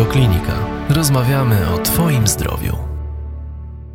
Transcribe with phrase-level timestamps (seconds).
[0.00, 0.52] Radioklinika.
[0.88, 2.76] Rozmawiamy o Twoim zdrowiu.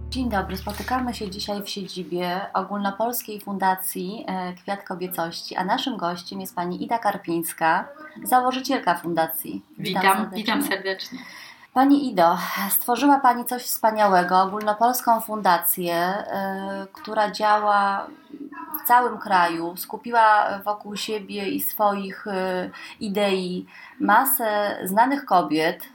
[0.09, 6.41] Dzień dobry, spotykamy się dzisiaj w siedzibie Ogólnopolskiej Fundacji e, Kwiat Kobiecości, a naszym gościem
[6.41, 7.87] jest pani Ida Karpińska,
[8.23, 9.61] założycielka fundacji.
[9.77, 10.37] Witam, serdecznie.
[10.37, 11.19] witam serdecznie.
[11.73, 12.37] Pani Ido,
[12.69, 16.13] stworzyła Pani coś wspaniałego, ogólnopolską fundację,
[16.83, 18.07] y, która działa
[18.83, 22.31] w całym kraju, skupiła wokół siebie i swoich y,
[22.99, 23.65] idei
[23.99, 25.94] masę znanych kobiet,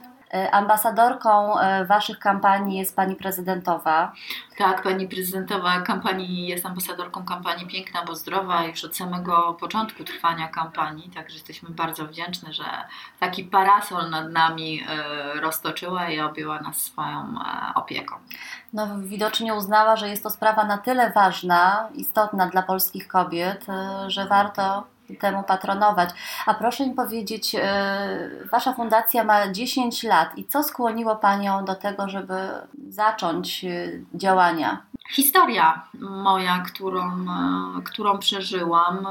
[0.51, 4.11] ambasadorką e, Waszych kampanii jest Pani Prezydentowa.
[4.57, 10.47] Tak, Pani Prezydentowa kampanii jest ambasadorką kampanii Piękna bo Zdrowa już od samego początku trwania
[10.47, 12.63] kampanii, także jesteśmy bardzo wdzięczne, że
[13.19, 17.35] taki parasol nad nami e, roztoczyła i objęła nas swoją
[17.75, 18.15] opieką.
[18.73, 23.65] No, widocznie uznała, że jest to sprawa na tyle ważna, istotna dla polskich kobiet,
[24.07, 24.83] że warto
[25.17, 26.09] temu patronować.
[26.45, 31.75] A proszę mi powiedzieć, e, Wasza fundacja ma 10 lat i co skłoniło Panią do
[31.75, 32.33] tego, żeby
[32.89, 33.69] zacząć e,
[34.13, 34.81] działania?
[35.11, 39.07] Historia moja, którą, e, którą przeżyłam,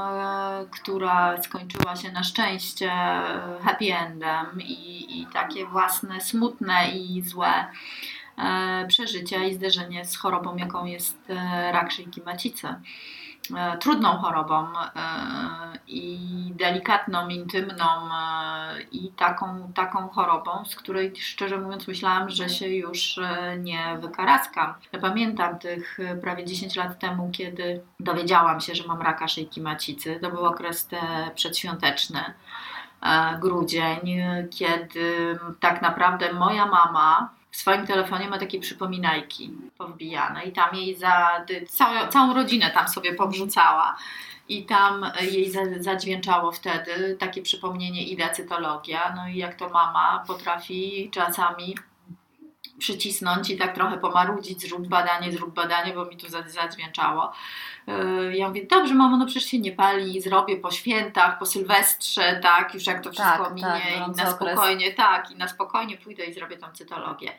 [0.71, 2.91] która skończyła się na szczęście
[3.63, 7.65] happy endem i, i takie własne smutne i złe
[8.87, 11.17] przeżycia i zderzenie z chorobą, jaką jest
[11.71, 12.67] rak szyjki macicy.
[13.57, 14.91] E, trudną chorobą e,
[15.87, 16.17] i
[16.55, 23.19] delikatną, intymną e, i taką, taką chorobą, z której szczerze mówiąc myślałam, że się już
[23.59, 24.73] nie wykaraskam.
[25.01, 30.19] Pamiętam tych prawie 10 lat temu, kiedy dowiedziałam się, że mam raka szyjki macicy.
[30.21, 30.89] To był okres
[31.35, 32.19] przedświąteczny,
[33.41, 33.99] grudzień,
[34.51, 40.95] kiedy tak naprawdę moja mama w swoim telefonie ma takie przypominajki powbijane i tam jej
[40.95, 43.97] za całą, całą rodzinę tam sobie powrzucała.
[44.49, 49.13] I tam jej zadźwięczało wtedy takie przypomnienie, ile cytologia.
[49.15, 51.75] No i jak to mama potrafi czasami
[52.81, 57.31] przycisnąć i tak trochę pomarudzić, zrób badanie, zrób badanie, bo mi tu zadźwięczało.
[57.87, 62.39] Yy, ja mówię, dobrze mamo, no przecież się nie pali, zrobię po świętach, po Sylwestrze,
[62.43, 64.97] tak, już jak to wszystko tak, minie tak, i na spokojnie, okres.
[64.97, 67.31] tak, i na spokojnie pójdę i zrobię tą cytologię.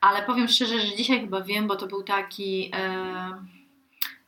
[0.00, 2.70] Ale powiem szczerze, że dzisiaj chyba wiem, bo to był taki...
[2.70, 3.62] Yy,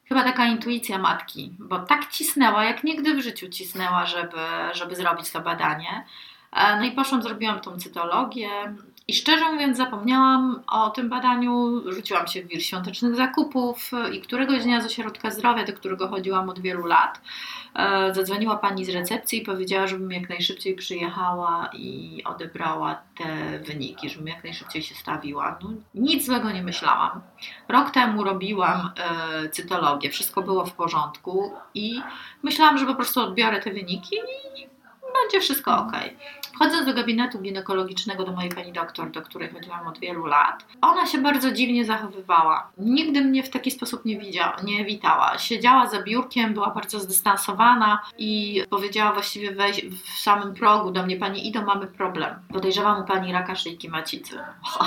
[0.09, 4.41] chyba taka intuicja matki, bo tak cisnęła, jak nigdy w życiu cisnęła, żeby,
[4.73, 6.05] żeby zrobić to badanie.
[6.53, 8.49] E, no i poszłam, zrobiłam tą cytologię.
[9.09, 14.63] I szczerze mówiąc, zapomniałam o tym badaniu, rzuciłam się w wir świątecznych zakupów i któregoś
[14.63, 17.21] dnia z ośrodka zdrowia, do którego chodziłam od wielu lat,
[17.75, 24.11] e, zadzwoniła pani z recepcji i powiedziała, żebym jak najszybciej przyjechała i odebrała te wyniki,
[24.11, 25.59] żebym jak najszybciej się stawiła.
[25.63, 27.21] No, nic złego nie myślałam.
[27.69, 32.01] Rok temu robiłam e, cytologię, wszystko było w porządku i
[32.43, 34.17] myślałam, że po prostu odbiorę te wyniki
[34.57, 34.74] i
[35.23, 35.93] będzie wszystko ok.
[36.55, 41.07] Wchodząc do gabinetu ginekologicznego do mojej pani doktor, do której chodziłam od wielu lat, ona
[41.07, 42.71] się bardzo dziwnie zachowywała.
[42.79, 45.39] Nigdy mnie w taki sposób nie, widziała, nie witała.
[45.39, 51.17] Siedziała za biurkiem, była bardzo zdystansowana i powiedziała właściwie weź, w samym progu do mnie,
[51.17, 52.35] pani Ido, mamy problem.
[52.53, 54.39] Podejrzewam u pani raka szyjki macicy.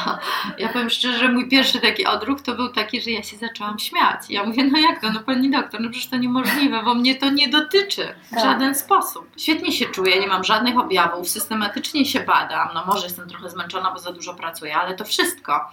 [0.59, 3.79] ja powiem szczerze, że mój pierwszy taki odruch to był taki, że ja się zaczęłam
[3.79, 4.29] śmiać.
[4.29, 7.29] Ja mówię, no jak to, no pani doktor, no przecież to niemożliwe, bo mnie to
[7.29, 8.39] nie dotyczy w tak.
[8.39, 9.27] żaden sposób.
[9.38, 13.91] Świetnie się czuję, nie mam żadnych objawów, systematycznie się badam, no może jestem trochę zmęczona,
[13.91, 15.69] bo za dużo pracuję, ale to wszystko.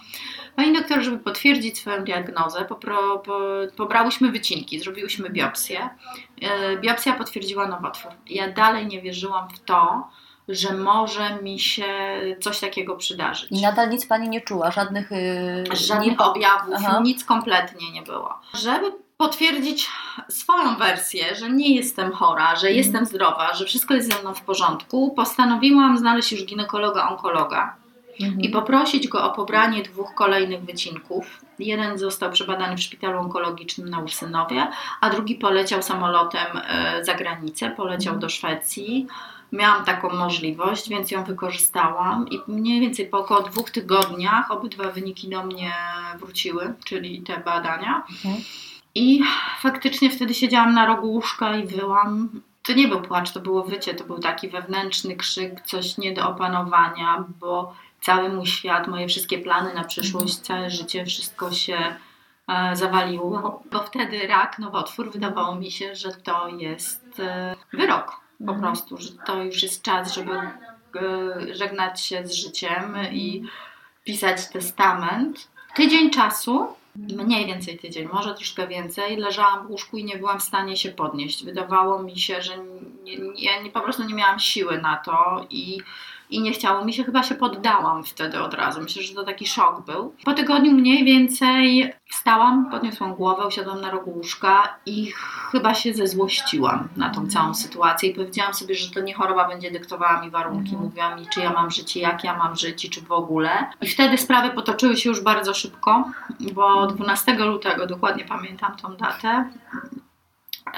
[0.55, 3.39] Pani doktor, żeby potwierdzić swoją diagnozę, popro, po,
[3.77, 5.89] pobrałyśmy wycinki, zrobiłyśmy biopsję.
[6.41, 8.11] E, biopsja potwierdziła nowotwór.
[8.27, 10.07] Ja dalej nie wierzyłam w to,
[10.47, 11.85] że może mi się
[12.41, 13.51] coś takiego przydarzyć.
[13.51, 15.11] I nadal nic Pani nie czuła, żadnych...
[15.11, 16.25] Yy, żadnych nie...
[16.25, 16.99] objawów, Aha.
[17.03, 18.33] nic kompletnie nie było.
[18.53, 19.89] Żeby potwierdzić
[20.29, 22.75] swoją wersję, że nie jestem chora, że mhm.
[22.75, 27.75] jestem zdrowa, że wszystko jest ze mną w porządku, postanowiłam znaleźć już ginekologa, onkologa
[28.21, 28.41] mhm.
[28.41, 31.39] i poprosić go o pobranie dwóch kolejnych wycinków.
[31.59, 34.67] Jeden został przebadany w szpitalu onkologicznym na Ursynowie,
[35.01, 38.19] a drugi poleciał samolotem e, za granicę, poleciał mhm.
[38.19, 39.07] do Szwecji.
[39.51, 45.29] Miałam taką możliwość, więc ją wykorzystałam i mniej więcej po około dwóch tygodniach obydwa wyniki
[45.29, 45.73] do mnie
[46.19, 48.03] wróciły, czyli te badania.
[48.09, 48.35] Mhm.
[48.95, 49.21] I
[49.59, 52.41] faktycznie wtedy siedziałam na rogu łóżka i wyłam.
[52.63, 56.29] To nie był płacz, to było wycie, to był taki wewnętrzny krzyk, coś nie do
[56.29, 61.95] opanowania, bo cały mój świat, moje wszystkie plany na przyszłość, całe życie, wszystko się
[62.47, 68.51] e, zawaliło, bo wtedy rak, nowotwór, wydawało mi się, że to jest e, wyrok po
[68.51, 68.61] mhm.
[68.61, 70.51] prostu, że to już jest czas, żeby e,
[71.55, 73.43] żegnać się z życiem i
[74.03, 75.47] pisać testament.
[75.75, 80.43] Tydzień czasu mniej więcej tydzień, może troszkę więcej, leżałam w łóżku i nie byłam w
[80.43, 81.45] stanie się podnieść.
[81.45, 82.57] Wydawało mi się, że
[83.03, 83.17] nie,
[83.63, 85.81] nie, po prostu nie miałam siły na to i
[86.29, 88.81] i nie chciało mi się, chyba się poddałam wtedy od razu.
[88.81, 90.15] Myślę, że to taki szok był.
[90.25, 95.11] Po tygodniu mniej więcej wstałam, podniosłam głowę, usiadłam na rogu łóżka i
[95.51, 99.71] chyba się zezłościłam na tą całą sytuację i powiedziałam sobie, że to nie choroba będzie
[99.71, 100.83] dyktowała mi warunki, Mhm.
[100.83, 103.69] mówiła mi, czy ja mam żyć i jak ja mam żyć i czy w ogóle.
[103.81, 106.03] I wtedy sprawy potoczyły się już bardzo szybko,
[106.53, 109.49] bo 12 lutego, dokładnie pamiętam tą datę,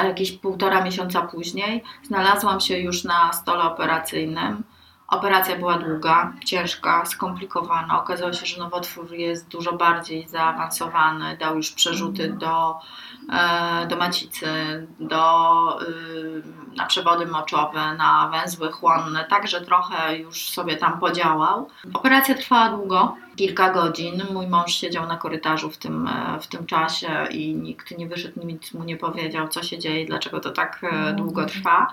[0.04, 4.64] jakieś półtora miesiąca później, znalazłam się już na stole operacyjnym.
[5.08, 8.02] Operacja była długa, ciężka, skomplikowana.
[8.02, 12.80] Okazało się, że nowotwór jest dużo bardziej zaawansowany, dał już przerzuty do,
[13.34, 14.48] e, do macicy,
[15.00, 16.44] do, y,
[16.76, 21.70] na przewody moczowe, na węzły chłonne, także trochę już sobie tam podziałał.
[21.94, 24.24] Operacja trwała długo, kilka godzin.
[24.34, 28.48] Mój mąż siedział na korytarzu w tym, e, w tym czasie i nikt nie wyszedł,
[28.48, 31.88] nic mu nie powiedział, co się dzieje, dlaczego to tak e, długo trwa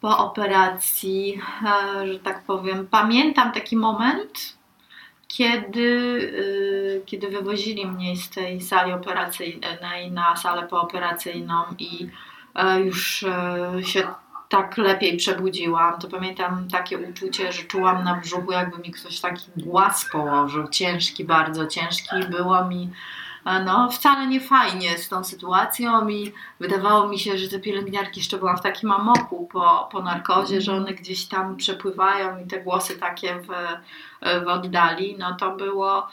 [0.00, 1.40] po operacji,
[2.02, 4.58] e, że tak powiem, pamiętam taki moment,
[5.28, 12.08] kiedy, y, kiedy wywozili mnie z tej sali operacyjnej na salę pooperacyjną i
[12.54, 14.08] e, już e, się
[14.48, 19.46] tak lepiej przebudziłam, to pamiętam takie uczucie, że czułam na brzuchu, jakby mi ktoś taki
[19.56, 22.16] głaz położył, ciężki, bardzo ciężki.
[22.30, 22.88] Było mi e,
[23.44, 28.38] no, wcale nie fajnie z tą sytuacją i wydawało mi się, że te pielęgniarki jeszcze
[28.38, 32.98] byłam w takim amoku po, po narkozie, że one gdzieś tam przepływają i te głosy
[32.98, 33.48] takie w,
[34.44, 36.08] w oddali, no to było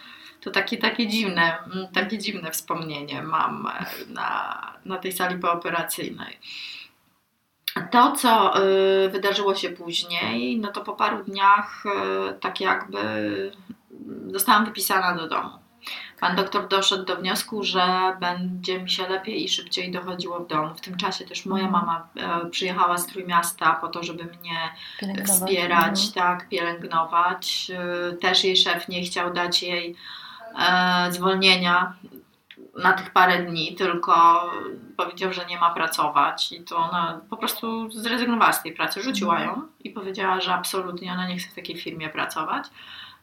[0.45, 6.39] to takie, takie dziwne, mm, takie dziwne wspomnienie mam e, na, na tej sali pooperacyjnej.
[7.91, 8.61] To, co
[9.05, 13.51] y, wydarzyło się później, no to po paru dniach y, tak jakby
[14.27, 15.64] zostałam wypisana do domu.
[16.19, 17.87] Pan doktor doszedł do wniosku, że
[18.19, 20.75] będzie mi się lepiej i szybciej dochodziło w domu.
[20.75, 24.57] W tym czasie też moja mama e, przyjechała z Trójmiasta po to, żeby mnie
[25.25, 26.11] wspierać, Mhm.
[26.13, 27.71] tak, pielęgnować.
[28.13, 29.95] Y, Też jej szef nie chciał dać jej
[30.59, 31.93] e, zwolnienia
[32.83, 34.43] na tych parę dni, tylko
[34.97, 39.39] powiedział, że nie ma pracować i to ona po prostu zrezygnowała z tej pracy, rzuciła
[39.39, 42.67] ją i powiedziała, że absolutnie ona nie chce w takiej firmie pracować.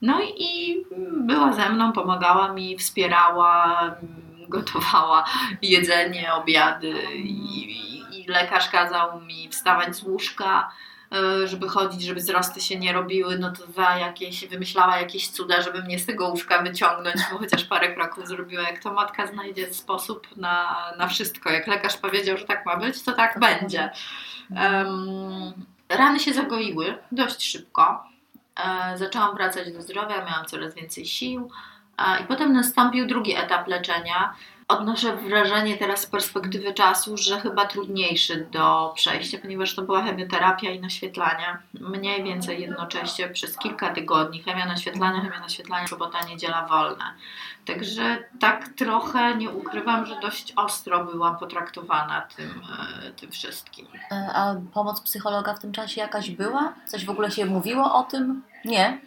[0.03, 0.83] No i
[1.13, 3.97] była ze mną, pomagała mi, wspierała,
[4.49, 5.25] gotowała
[5.63, 10.73] jedzenie, obiady i, i, i lekarz kazał mi wstawać z łóżka,
[11.13, 15.63] e, żeby chodzić, żeby wzrosty się nie robiły, no to za jakieś, wymyślała jakieś cuda,
[15.63, 18.63] żeby mnie z tego łóżka wyciągnąć, bo chociaż parę kroków zrobiła.
[18.63, 21.51] Jak to matka znajdzie sposób na, na wszystko.
[21.51, 23.91] Jak lekarz powiedział, że tak ma być, to tak będzie.
[24.57, 25.53] Em,
[25.89, 28.12] rany się zagoiły dość szybko.
[28.57, 31.51] E, zaczęłam wracać do zdrowia, miałam coraz więcej sił.
[32.21, 34.35] I potem nastąpił drugi etap leczenia.
[34.69, 40.71] Odnoszę wrażenie teraz z perspektywy czasu, że chyba trudniejszy do przejścia, ponieważ to była chemioterapia
[40.71, 41.59] i naświetlanie.
[41.75, 44.43] Mniej więcej jednocześnie przez kilka tygodni.
[44.43, 47.05] Chemia naświetlania, chemia naświetlania, sobota, niedziela wolne.
[47.65, 52.63] Także tak trochę nie ukrywam, że dość ostro byłam potraktowana tym,
[53.07, 53.87] e, tym wszystkim.
[54.13, 56.73] E, A pomoc psychologa w tym czasie jakaś była?
[56.87, 58.43] Coś w ogóle się mówiło o tym?
[58.65, 59.01] Nie.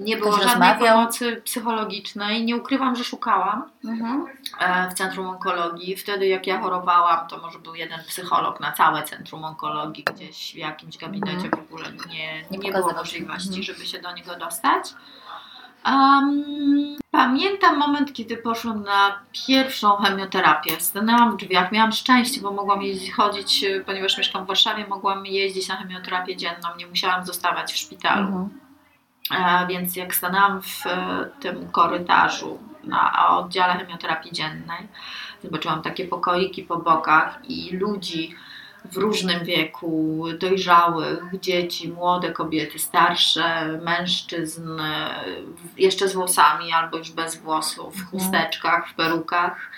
[0.00, 0.96] Nie Ktoś było żadnej rozmawiał?
[0.98, 2.44] pomocy psychologicznej.
[2.44, 4.26] Nie ukrywam, że szukałam Mhm.
[4.60, 5.96] e, w Centrum Onkologii.
[5.96, 10.56] Wtedy jak ja chorowałam, to może był jeden psycholog na całe Centrum Onkologii, gdzieś w
[10.56, 12.44] jakimś gabinecie w ogóle nie, Mhm.
[12.50, 13.62] Nie nie, było możliwości, Mhm.
[13.62, 14.94] żeby się do niego dostać.
[15.86, 16.44] Um,
[17.10, 20.80] pamiętam moment, kiedy poszłam na pierwszą chemioterapię.
[20.80, 25.26] Stanęłam w drzwiach, miałam szczęście, bo mogłam jeździć, chodzić, e, ponieważ mieszkam w Warszawie, mogłam
[25.26, 28.26] jeździć na chemioterapię dzienną, nie musiałam zostawać w szpitalu.
[28.26, 28.60] Mhm.
[29.30, 34.88] E, Więc jak stanęłam w e, tym korytarzu na oddziale chemioterapii dziennej,
[35.42, 38.34] zobaczyłam takie pokoiki po bokach i ludzi
[38.84, 45.24] w różnym wieku, dojrzałych, dzieci, młode kobiety, starsze, mężczyzn, e,
[45.78, 49.70] jeszcze z włosami albo już bez włosów, w chusteczkach, w perukach.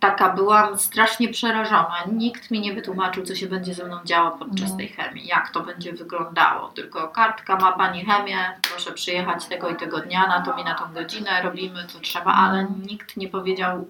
[0.00, 2.04] Taka byłam strasznie przerażona.
[2.12, 4.78] Nikt mi nie wytłumaczył, co się będzie ze mną działo podczas Mhm.
[4.78, 6.68] tej chemii, jak to będzie wyglądało.
[6.68, 8.38] Tylko kartka ma pani chemię,
[8.70, 12.32] proszę przyjechać tego i tego dnia, na to i na tą godzinę, robimy co trzeba,
[12.32, 13.88] ale nikt nie powiedział,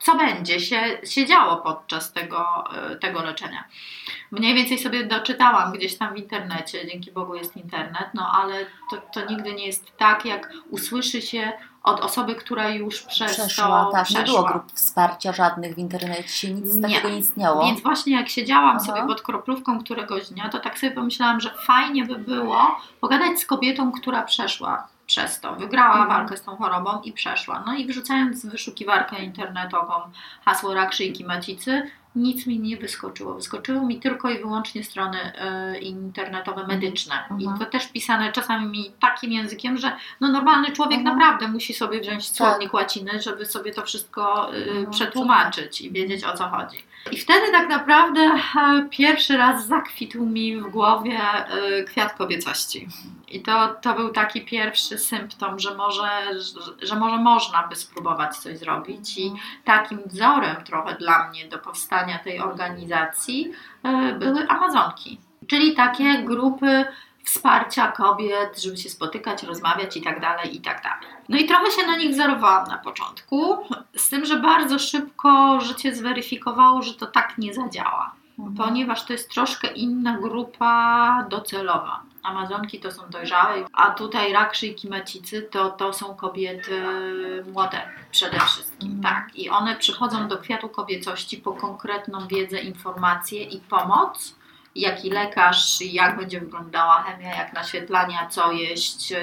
[0.00, 3.64] co będzie się, się działo podczas tego, e, tego leczenia.
[4.30, 8.96] Mniej więcej sobie doczytałam gdzieś tam w internecie, dzięki Bogu jest internet, no ale to,
[8.96, 11.52] to nigdy nie jest tak, jak usłyszy się
[11.88, 14.04] od osoby, która już przez Przeszła, to tak.
[14.04, 14.20] przeszła.
[14.20, 16.82] Nie było grup wsparcia żadnych w internecie, nic Nie.
[16.82, 17.64] takiego nie istniało.
[17.64, 18.86] Więc właśnie jak siedziałam Aha.
[18.86, 22.56] sobie pod kroplówką któregoś dnia, to tak sobie pomyślałam, że fajnie by było
[23.00, 25.54] pogadać z kobietą, która przeszła przez to.
[25.56, 26.08] Wygrała Mhm.
[26.08, 27.62] walkę z tą chorobą i przeszła.
[27.66, 29.92] No i wrzucając w wyszukiwarkę internetową
[30.44, 31.82] hasło rak szyjki macicy,
[32.16, 33.34] nic mi nie wyskoczyło.
[33.34, 37.14] Wyskoczyły mi tylko i wyłącznie strony e, internetowe medyczne.
[37.38, 37.58] I Mhm.
[37.58, 41.18] to też pisane czasami takim językiem, że no normalny człowiek Mhm.
[41.18, 46.36] naprawdę musi sobie wziąć słownik łaciny, żeby sobie to wszystko Mhm, przetłumaczyć i wiedzieć o
[46.36, 46.76] co chodzi.
[47.12, 48.40] I wtedy tak naprawdę e,
[48.90, 52.88] pierwszy raz zakwitł mi w głowie e, kwiat kobiecości.
[53.30, 56.08] I to, to był taki pierwszy symptom, że może,
[56.40, 59.18] że, że może można by spróbować coś zrobić.
[59.18, 59.32] I
[59.64, 65.20] takim wzorem trochę dla mnie do powstania tej organizacji e, były Amazonki.
[65.46, 66.84] Czyli takie grupy
[67.24, 71.16] wsparcia kobiet, żeby się spotykać, rozmawiać i tak dalej, i tak dalej.
[71.28, 73.56] No i trochę się na nich wzorowałam na początku,
[73.96, 78.56] z tym, że bardzo szybko życie zweryfikowało, że to tak nie zadziała Mhm.
[78.56, 82.02] ponieważ to jest troszkę inna grupa docelowa.
[82.28, 86.82] Amazonki to są dojrzałe, a tutaj rak szyjki macicy to, to są kobiety
[87.52, 88.92] młode przede wszystkim.
[88.92, 89.14] Mhm.
[89.14, 89.36] Tak.
[89.36, 94.37] I one przychodzą do kwiatu kobiecości po konkretną wiedzę, informację i pomoc.
[94.78, 99.16] Jaki lekarz, jak będzie wyglądała chemia, jak naświetlania, co jeść y,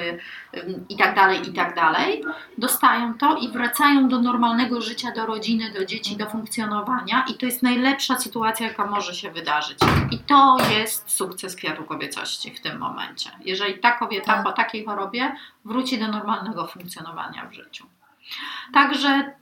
[0.54, 2.24] y, i tak dalej, i tak dalej.
[2.58, 7.46] Dostają to i wracają do normalnego życia, do rodziny, do dzieci, do funkcjonowania i to
[7.46, 9.78] jest najlepsza sytuacja, jaka może się wydarzyć.
[10.10, 13.30] I to jest sukces kwiatu kobiecości w tym momencie.
[13.44, 14.44] Jeżeli ta kobieta Tak.
[14.44, 17.86] po takiej chorobie wróci do normalnego funkcjonowania w życiu.
[18.72, 19.32] Także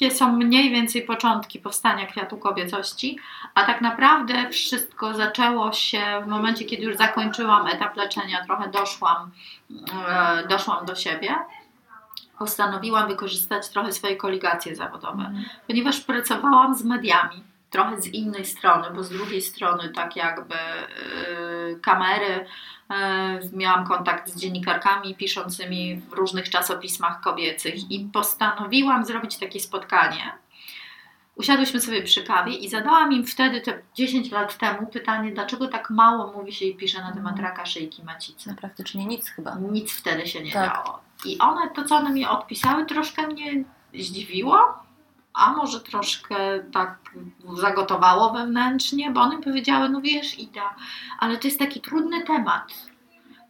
[0.00, 3.18] takie są mniej więcej początki powstania kwiatu kobiecości,
[3.54, 9.30] a tak naprawdę wszystko zaczęło się w momencie, kiedy już zakończyłam etap leczenia, trochę doszłam,
[10.08, 11.34] e, doszłam do siebie.
[12.38, 15.44] Postanowiłam wykorzystać trochę swoje koligacje zawodowe Mhm.
[15.66, 21.80] ponieważ pracowałam z mediami, trochę z innej strony, bo z drugiej strony tak jakby yy,
[21.82, 22.46] kamery,
[23.52, 30.32] miałam kontakt z dziennikarkami piszącymi w różnych czasopismach kobiecych i postanowiłam zrobić takie spotkanie.
[31.36, 35.90] Usiadłyśmy sobie przy kawie i zadałam im wtedy, te 10 lat temu, pytanie, dlaczego tak
[35.90, 38.48] mało mówi się i pisze na temat raka szyjki macicy.
[38.48, 39.56] No, praktycznie nic chyba.
[39.70, 40.74] Nic wtedy się nie Tak.
[40.74, 41.00] działo.
[41.24, 44.82] I one, to co one mi odpisały, troszkę mnie zdziwiło,
[45.34, 46.36] a może troszkę
[46.72, 46.98] tak
[47.54, 50.74] zagotowało wewnętrznie, bo one powiedziały, no wiesz Ida,
[51.18, 52.72] ale to jest taki trudny temat,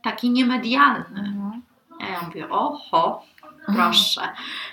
[0.03, 1.19] taki niemedialny.
[1.19, 1.63] Mhm.
[2.01, 3.25] Ja mówię, oho,
[3.67, 4.29] proszę.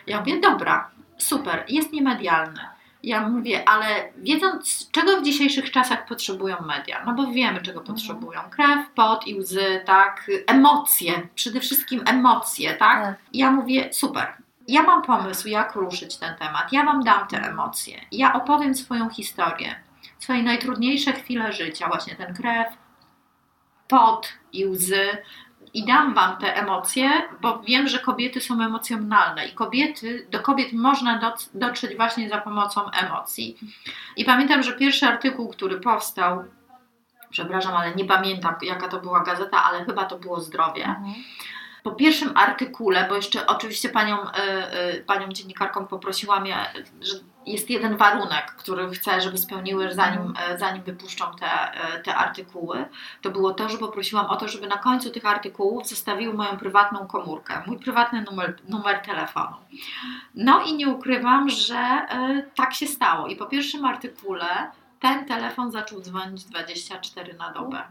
[0.07, 2.59] Ja mówię, dobra, super, jest niemedialny.
[3.03, 3.87] Ja mówię, ale
[4.17, 8.39] wiedząc, czego w dzisiejszych czasach potrzebują media, no bo wiemy, czego potrzebują.
[8.49, 13.03] Krew, pot i łzy, tak, emocje, przede wszystkim emocje, tak?
[13.03, 13.15] Tak.
[13.33, 14.33] Ja mówię, super,
[14.67, 19.09] ja mam pomysł, jak ruszyć ten temat, ja Wam dam te emocje, ja opowiem swoją
[19.09, 19.75] historię,
[20.19, 22.67] swoje najtrudniejsze chwile życia, właśnie ten krew,
[23.87, 25.17] pot i łzy,
[25.73, 27.09] i dam Wam te emocje,
[27.41, 32.91] bo wiem, że kobiety są emocjonalne i kobiety, do kobiet można dotrzeć właśnie za pomocą
[32.91, 33.57] emocji.
[34.15, 36.43] I pamiętam, że pierwszy artykuł, który powstał,
[37.29, 40.85] przepraszam, ale nie pamiętam jaka to była gazeta, ale chyba to było Zdrowie.
[40.85, 41.13] Mhm.
[41.87, 46.45] Po pierwszym artykule, bo jeszcze oczywiście panią, y, y, panią dziennikarką poprosiłam,
[47.01, 51.49] że jest jeden warunek, który chcę, żeby spełniły, zanim, y, zanim wypuszczą te,
[52.03, 52.85] te artykuły,
[53.21, 57.07] to było to, że poprosiłam o to, żeby na końcu tych artykułów zostawiły moją prywatną
[57.07, 59.55] komórkę, mój prywatny numer, numer telefonu.
[60.35, 62.01] No i nie ukrywam, że
[62.55, 63.27] tak się stało.
[63.27, 67.83] I po pierwszym artykule ten telefon zaczął dzwonić 24 na dobę.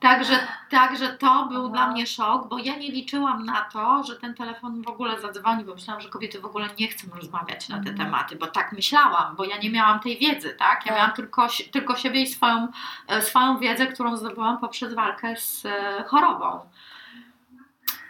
[0.00, 0.38] Także,
[0.70, 1.72] także to był Aha.
[1.72, 5.64] dla mnie szok, bo ja nie liczyłam na to, że ten telefon w ogóle zadzwoni,
[5.64, 7.96] bo myślałam, że kobiety w ogóle nie chcą rozmawiać na te Mhm.
[7.98, 10.86] tematy, bo tak myślałam, bo ja nie miałam tej wiedzy, tak?
[10.86, 10.96] Ja Tak.
[10.98, 12.68] miałam tylko, tylko siebie i swoją,
[13.08, 16.60] e, swoją wiedzę, którą zdobyłam poprzez walkę z e, chorobą.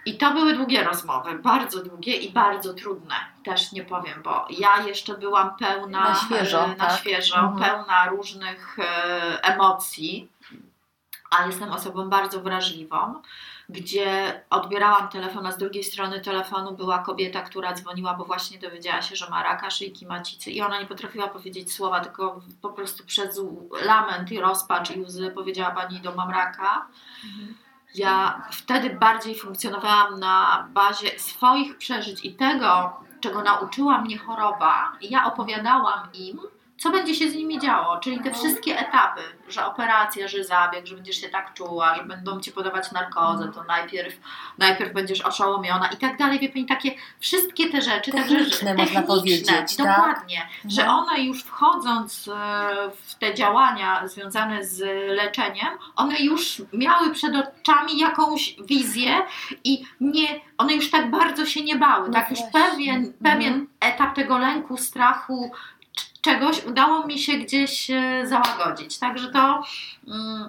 [0.06, 3.14] I to były długie rozmowy, bardzo długie i bardzo trudne.
[3.44, 7.00] Też nie powiem, bo ja jeszcze byłam pełna Na świeżo, e, na tak.
[7.00, 7.58] świeżo Mhm.
[7.58, 10.28] pełna różnych e, emocji,
[11.30, 13.22] a jestem osobą bardzo wrażliwą,
[13.68, 19.02] gdzie odbierałam telefon, a z drugiej strony telefonu była kobieta, która dzwoniła, bo właśnie dowiedziała
[19.02, 23.04] się, że ma raka szyjki macicy i ona nie potrafiła powiedzieć słowa, tylko po prostu
[23.06, 23.40] przez
[23.84, 26.86] lament i rozpacz i łzy powiedziała pani, do mam raka.
[27.94, 34.92] Ja wtedy bardziej funkcjonowałam na bazie swoich przeżyć i tego, czego nauczyła mnie choroba.
[35.00, 36.40] Ja opowiadałam im,
[36.82, 40.94] co będzie się z nimi działo, czyli te wszystkie etapy, że operacja, że zabieg, że
[40.94, 44.14] będziesz się tak czuła, że będą ci podawać narkozę, to najpierw,
[44.58, 49.02] najpierw będziesz oszołomiona i tak dalej, wie pani, takie wszystkie te rzeczy, techniczne, także, można
[49.02, 50.70] powiedzieć, dokładnie, tak?
[50.70, 52.32] że one już wchodząc e,
[53.04, 54.80] w te działania związane z
[55.16, 59.22] leczeniem, one już miały przed oczami jakąś wizję
[59.64, 63.68] i nie, one już tak bardzo się nie bały, No tak już pewien, pewien Mhm.
[63.80, 65.50] etap tego lęku, strachu,
[66.22, 68.98] czegoś udało mi się gdzieś e, załagodzić.
[68.98, 69.62] Także to,
[70.08, 70.48] mm,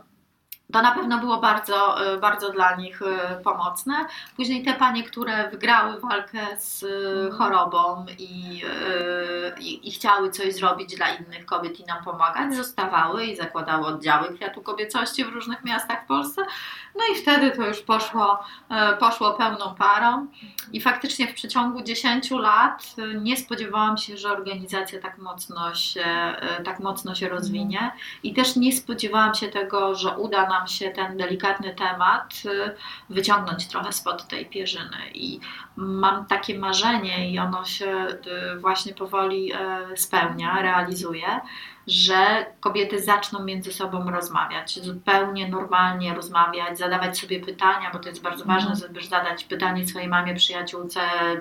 [0.72, 3.94] to na pewno było bardzo, e, bardzo dla nich e, pomocne.
[4.36, 8.62] Później te panie, które wygrały walkę z e, chorobą i,
[9.60, 14.36] i, i chciały coś zrobić dla innych kobiet i nam pomagać, zostawały i zakładały oddziały
[14.36, 16.42] kwiatu kobiecości w różnych miastach w Polsce.
[16.96, 18.44] No i wtedy to już poszło,
[19.00, 20.28] poszło pełną parą.
[20.72, 26.06] I faktycznie w przeciągu 10 lat nie spodziewałam się, że organizacja tak mocno się,
[26.66, 27.92] tak mocno się rozwinie
[28.24, 32.76] i też nie spodziewałam się tego, że uda nam się ten delikatny temat y,
[33.10, 35.12] wyciągnąć trochę spod tej pierzyny.
[35.14, 35.40] I
[35.76, 38.08] mam takie marzenie i ono się
[38.56, 39.58] y, właśnie powoli y,
[39.98, 41.42] spełnia, realizuje,
[41.88, 48.22] że kobiety zaczną między sobą rozmawiać, zupełnie normalnie rozmawiać, zadawać sobie pytania, bo to jest
[48.22, 48.80] bardzo ważne, Mhm.
[48.88, 51.00] żeby zadawać pytanie swojej mamie, przyjaciółce,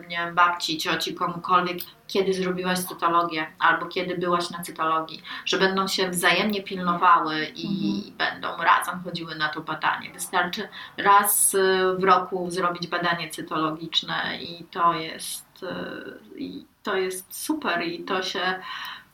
[0.08, 5.88] nie wiem, babci, cioci, komukolwiek, kiedy zrobiłaś cytologię albo kiedy byłaś na cytologii, że będą
[5.88, 10.10] się wzajemnie pilnowały i będą razem chodziły na to badanie.
[10.12, 11.58] Wystarczy raz y,
[11.98, 18.22] w roku zrobić badanie cytologiczne i to jest, y, i to jest super i to
[18.22, 18.60] się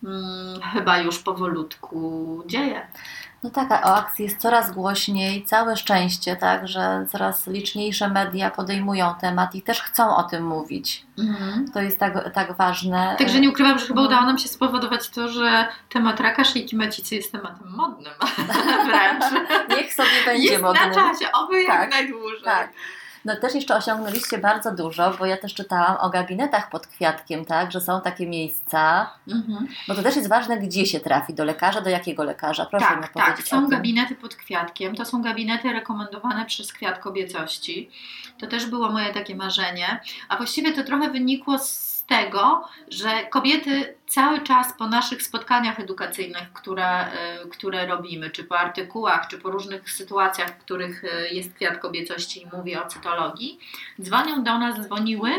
[0.04, 2.86] mm, chyba już powolutku dzieje.
[3.42, 8.50] No tak, a o akcji jest coraz głośniej, całe szczęście, tak, że coraz liczniejsze media
[8.50, 11.06] podejmują temat i też chcą o tym mówić.
[11.74, 13.14] To jest tak, tak ważne.
[13.18, 14.06] Także nie ukrywam, że chyba Mhm.
[14.06, 18.12] udało nam się spowodować to, że temat raka szyjki macicy jest tematem modnym
[18.86, 19.24] wręcz.
[19.70, 20.80] Niech sobie będzie jest modny.
[20.86, 22.42] na czasie, oby jak Tak, najdłużej.
[22.44, 22.70] Tak.
[23.24, 27.72] No też jeszcze osiągnęliście bardzo dużo, bo ja też czytałam o gabinetach pod kwiatkiem, tak,
[27.72, 29.66] że są takie miejsca, Mhm.
[29.88, 33.02] bo to też jest ważne, gdzie się trafi, do lekarza, do jakiego lekarza, proszę mi
[33.02, 33.46] Tak, powiedzieć tak.
[33.60, 34.94] Są gabinety pod kwiatkiem.
[34.94, 37.90] To są gabinety rekomendowane przez Kwiat Kobiecości.
[38.40, 40.00] To też było moje takie marzenie.
[40.28, 46.52] A właściwie to trochę wynikło z tego, że kobiety cały czas po naszych spotkaniach edukacyjnych,
[46.52, 47.06] które,
[47.44, 51.78] y, które robimy, czy po artykułach, czy po różnych sytuacjach, w których y, jest Kwiat
[51.78, 53.58] Kobiecości i mówi o cytologii,
[54.00, 55.30] dzwonią do nas, dzwoniły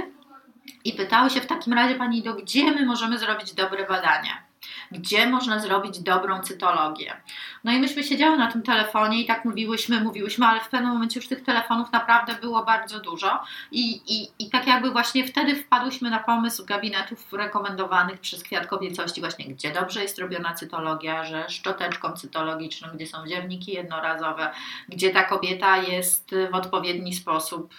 [0.84, 4.48] i pytały się w takim razie Pani do gdzie my możemy zrobić dobre badanie?
[4.91, 7.13] Gdzie można zrobić dobrą cytologię?
[7.63, 11.19] No i myśmy siedziały na tym telefonie i tak mówiłyśmy, mówiłyśmy, ale w pewnym momencie
[11.19, 16.10] już tych telefonów naprawdę było bardzo dużo i, i, i tak jakby właśnie wtedy wpadłyśmy
[16.10, 22.13] na pomysł gabinetów rekomendowanych przez Kwiat Kobiecości, właśnie gdzie dobrze jest robiona cytologia, że szczoteczką
[22.13, 24.51] cytologiczną, gdzie są wziewniki jednorazowe,
[24.89, 27.73] gdzie ta kobieta jest w odpowiedni sposób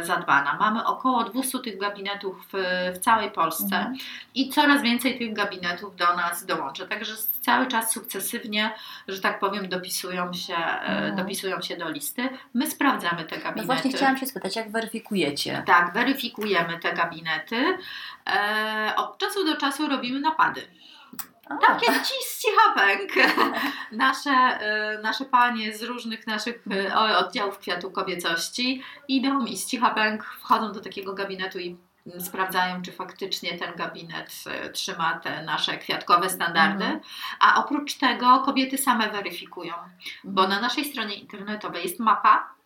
[0.00, 0.56] e, zadbana.
[0.60, 2.56] Mamy około 200 tych gabinetów w,
[2.96, 3.96] w całej Polsce Mhm.
[4.34, 6.86] i coraz więcej tych gabinetów do nas dołącza.
[6.86, 8.74] Także cały czas sukcesywnie,
[9.08, 11.16] że tak powiem, dopisują się, e, Mhm.
[11.16, 12.28] dopisują się do listy.
[12.54, 13.56] My sprawdzamy te gabinety.
[13.60, 15.62] No właśnie chciałam się spytać, jak weryfikujecie?
[15.66, 17.78] Tak, weryfikujemy te gabinety.
[18.26, 20.62] E, od czasu do czasu robimy napady.
[21.66, 23.10] Takie ci z cichapęk.
[23.92, 26.64] Nasze, e, nasze panie z różnych naszych
[27.18, 31.76] oddziałów kwiatu kobiecości idą i z cichapęk wchodzą do takiego gabinetu i
[32.18, 36.84] sprawdzają, czy faktycznie ten gabinet e, trzyma te nasze kwiatkowe standardy.
[36.84, 37.00] Mhm.
[37.40, 39.74] A oprócz tego kobiety same weryfikują,
[40.24, 42.59] bo na naszej stronie internetowej jest mapa.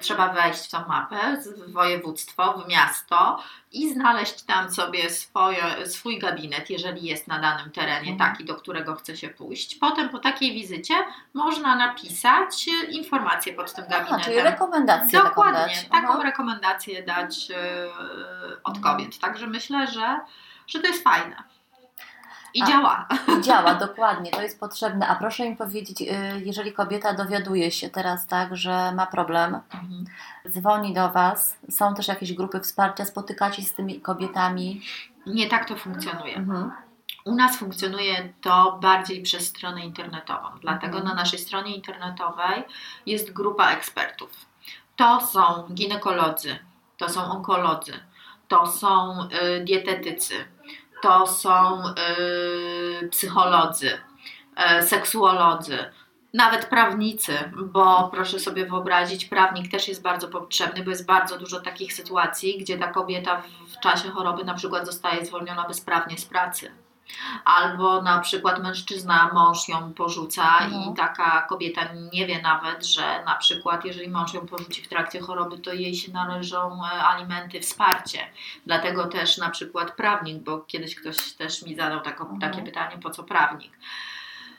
[0.00, 1.36] Trzeba wejść w tą mapę,
[1.68, 3.42] w województwo, w miasto
[3.72, 8.18] i znaleźć tam sobie swoje, swój gabinet, jeżeli jest na danym terenie Mhm.
[8.18, 9.74] taki, do którego chce się pójść.
[9.74, 10.94] Potem po takiej wizycie
[11.34, 14.24] można napisać informacje pod tym Aha, gabinetem.
[14.24, 16.22] czyli rekomendację taką Dokładnie, taką Aha.
[16.22, 17.56] rekomendację dać e,
[18.64, 18.82] od Mhm.
[18.96, 19.18] kobiet.
[19.18, 20.20] Także myślę, że,
[20.66, 21.42] że to jest fajne.
[22.54, 23.06] I A- działa.
[23.38, 25.08] I działa, dokładnie, to jest potrzebne.
[25.08, 26.06] A proszę mi powiedzieć, y,
[26.44, 30.04] jeżeli kobieta dowiaduje się teraz tak, że ma problem, Mhm.
[30.48, 34.82] dzwoni do Was, są też jakieś grupy wsparcia, spotykacie się z tymi kobietami?
[35.26, 36.36] Nie tak to funkcjonuje.
[36.36, 36.72] Mhm.
[37.24, 41.04] U nas funkcjonuje to bardziej przez stronę internetową, dlatego Mhm.
[41.04, 42.64] na naszej stronie internetowej
[43.06, 44.30] jest grupa ekspertów.
[44.96, 46.58] To są ginekolodzy,
[46.96, 47.92] to są onkolodzy,
[48.48, 49.18] to są
[49.58, 50.34] y, dietetycy,
[51.02, 51.82] to są
[53.02, 53.90] y, psycholodzy,
[54.78, 55.78] y, seksuolodzy,
[56.34, 61.60] nawet prawnicy, bo proszę sobie wyobrazić, prawnik też jest bardzo potrzebny, bo jest bardzo dużo
[61.60, 66.24] takich sytuacji, gdzie ta kobieta w- w czasie choroby na przykład zostaje zwolniona bezprawnie z
[66.24, 66.70] pracy.
[67.44, 70.92] Albo na przykład mężczyzna, mąż ją porzuca Mhm.
[70.92, 71.80] i taka kobieta
[72.12, 75.94] nie wie nawet, że na przykład jeżeli mąż ją porzuci w trakcie choroby, to jej
[75.94, 78.18] się należą e, alimenty, wsparcie.
[78.66, 82.40] Dlatego też na przykład prawnik, bo kiedyś ktoś też mi zadał tako, Mhm.
[82.40, 83.72] takie pytanie, po co prawnik?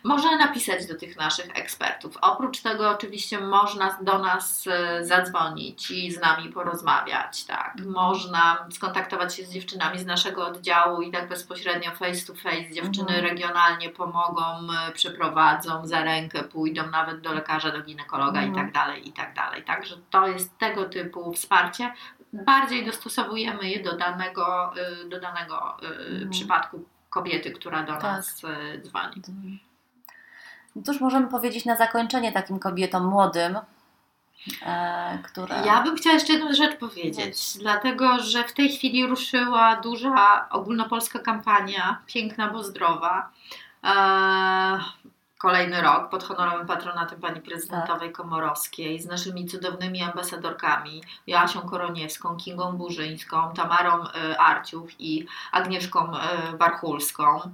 [0.03, 2.17] Można napisać do tych naszych ekspertów.
[2.21, 7.73] Oprócz tego oczywiście można do nas e, zadzwonić i z nami porozmawiać, tak.
[7.85, 13.07] Można skontaktować się z dziewczynami z naszego oddziału i tak bezpośrednio face to face dziewczyny
[13.15, 13.25] Mhm.
[13.25, 14.43] regionalnie pomogą,
[14.87, 18.65] e, przeprowadzą za rękę, pójdą nawet do lekarza, do ginekologa i Mhm.
[18.65, 19.63] tak dalej, i tak dalej.
[19.63, 21.93] Także to jest tego typu wsparcie.
[22.33, 26.29] Bardziej dostosowujemy je do danego, e, do danego Mhm.
[26.29, 28.03] przypadku kobiety, która do Tak.
[28.03, 28.41] nas
[28.83, 29.21] dzwoni.
[30.75, 33.57] No Cóż możemy powiedzieć na zakończenie takim kobietom młodym,
[34.65, 35.55] e, które...
[35.65, 41.19] Ja bym chciała jeszcze jedną rzecz powiedzieć, dlatego że w tej chwili ruszyła duża ogólnopolska
[41.19, 43.29] kampania Piękna, bo zdrowa.
[43.83, 44.79] Eee,
[45.43, 52.71] kolejny rok pod honorowym patronatem pani prezydentowej Komorowskiej z naszymi cudownymi ambasadorkami Joasią Koroniewską, Kingą
[52.77, 57.41] Burzyńską, Tamarą e, Arciuk i Agnieszką e, Warchulską.
[57.41, 57.51] Em,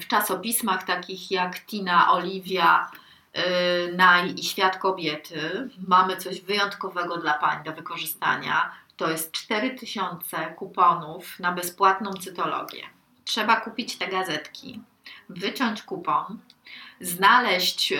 [0.00, 2.90] W czasopismach takich jak Tina, Oliwia,
[3.36, 8.72] y, Naj i Świat Kobiety mamy coś wyjątkowego dla pań do wykorzystania.
[8.96, 12.82] To jest 4000 kuponów na bezpłatną cytologię.
[13.24, 14.80] Trzeba kupić te gazetki,
[15.28, 16.38] wyciąć kupon,
[17.00, 17.96] znaleźć y,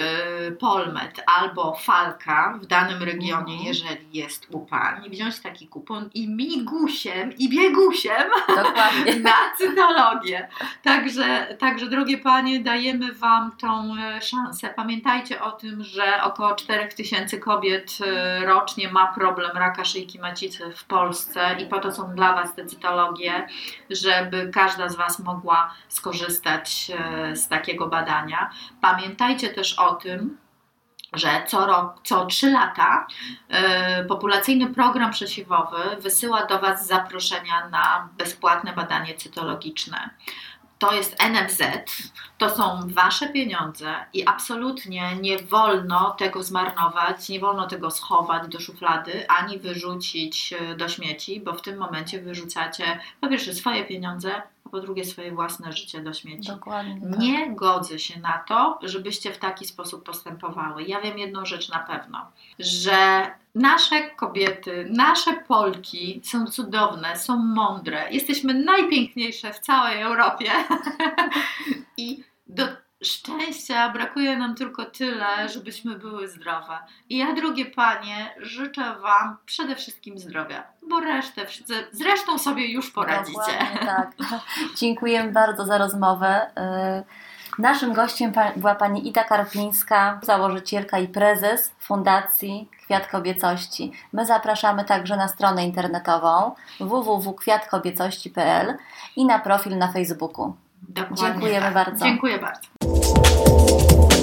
[0.52, 3.60] Polmet albo Falka w danym regionie, Mhm.
[3.66, 9.16] jeżeli jest u pań, wziąć taki kupon i migusiem i biegusiem Dokładnie.
[9.30, 10.48] na cytologię.
[10.82, 14.68] Także, także, drogie panie, dajemy Wam tą e, szansę.
[14.76, 20.84] Pamiętajcie o tym, że około 4000 kobiet e, rocznie ma problem raka szyjki macicy w
[20.84, 23.46] Polsce i po to są dla Was te cytologie,
[23.90, 26.90] żeby każda z Was mogła skorzystać
[27.30, 28.50] e, z takiego badania.
[28.90, 30.38] Pamiętajcie też o tym,
[31.12, 33.06] że co, rok, co 3 lata
[33.48, 40.10] e, populacyjny program przesiewowy wysyła do Was zaproszenia na bezpłatne badanie cytologiczne.
[40.78, 41.62] To jest NFZ,
[42.38, 48.60] to są Wasze pieniądze i absolutnie nie wolno tego zmarnować, nie wolno tego schować do
[48.60, 54.42] szuflady ani wyrzucić e, do śmieci, bo w tym momencie wyrzucacie po pierwsze swoje pieniądze,
[54.70, 56.48] a po drugie swoje własne życie do śmieci.
[56.48, 57.10] Dokładnie.
[57.10, 57.20] tak.
[57.20, 60.82] Nie godzę się na to, żebyście w taki sposób postępowały.
[60.82, 68.12] Ja wiem jedną rzecz na pewno, że nasze kobiety, nasze Polki są cudowne, są mądre.
[68.12, 70.50] Jesteśmy najpiękniejsze w całej Europie.
[71.96, 72.68] I do
[73.04, 76.78] szczęścia brakuje nam tylko tyle, żebyśmy były zdrowe.
[77.08, 81.46] I ja, drogie panie, życzę Wam przede wszystkim zdrowia, bo resztę,
[81.92, 83.38] zresztą sobie już poradzicie.
[83.38, 84.12] Dokładnie tak.
[84.78, 86.50] Dziękujemy bardzo za rozmowę.
[86.98, 93.92] Y, Naszym gościem była pani Ida Karpińska, założycielka i prezes Fundacji Kwiat Kobiecości.
[94.12, 98.76] My zapraszamy także na stronę internetową www.kwiatkobiecości.pl
[99.16, 100.54] i na profil na Facebooku.
[100.88, 101.74] Dokładnie Dziękujemy tak.
[101.74, 102.04] bardzo.
[102.04, 102.60] Dziękuję bardzo.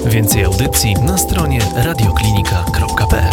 [0.06, 3.32] Więcej audycji na stronie radioklinika.pl